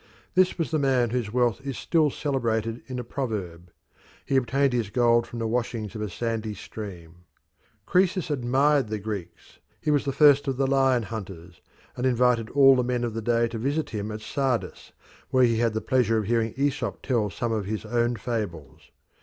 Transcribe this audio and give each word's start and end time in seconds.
This 0.33 0.57
was 0.57 0.71
the 0.71 0.79
man 0.79 1.11
whose 1.11 1.31
wealth 1.31 1.61
is 1.63 1.77
still 1.77 2.09
celebrated 2.09 2.81
in 2.87 2.97
a 2.97 3.03
proverb 3.03 3.69
he 4.25 4.35
obtained 4.35 4.73
his 4.73 4.89
gold 4.89 5.27
from 5.27 5.37
the 5.37 5.45
washings 5.47 5.93
of 5.93 6.01
a 6.01 6.09
sandy 6.09 6.55
stream. 6.55 7.17
Croesus 7.85 8.31
admired 8.31 8.87
the 8.87 8.97
Greeks; 8.97 9.59
he 9.79 9.91
was 9.91 10.03
the 10.05 10.11
first 10.11 10.47
of 10.47 10.57
the 10.57 10.65
lion 10.65 11.03
hunters, 11.03 11.61
and 11.95 12.07
invited 12.07 12.49
all 12.49 12.75
the 12.75 12.83
men 12.83 13.03
of 13.03 13.13
the 13.13 13.21
day 13.21 13.47
to 13.49 13.59
visit 13.59 13.91
him 13.91 14.11
at 14.11 14.21
Sardis, 14.21 14.91
where 15.29 15.43
he 15.43 15.57
had 15.57 15.75
the 15.75 15.81
pleasure 15.81 16.17
of 16.17 16.25
hearing 16.25 16.55
Aesop 16.57 17.03
tell 17.03 17.29
some 17.29 17.51
of 17.51 17.65
his 17.65 17.85
own 17.85 18.15
fables. 18.15 18.89